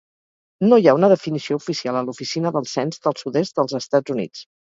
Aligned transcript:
No 0.69 0.79
hi 0.83 0.87
ha 0.91 0.95
una 0.99 1.09
definició 1.11 1.57
oficial 1.61 1.99
a 1.99 2.01
l'Oficina 2.09 2.53
del 2.57 2.67
Cens 2.71 3.05
del 3.05 3.17
sud-est 3.23 3.59
dels 3.61 3.79
Estats 3.83 4.17
Units. 4.17 4.45